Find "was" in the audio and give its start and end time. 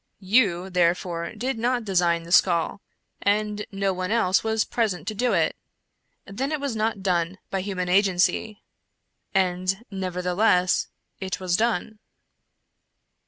4.43-4.65, 6.59-6.75, 11.39-11.55